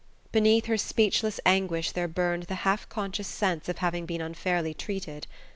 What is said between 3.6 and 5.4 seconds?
of having been unfairly treated.